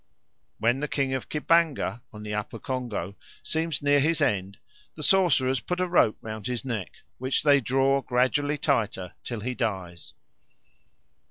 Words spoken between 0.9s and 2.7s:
of Kibanga, on the Upper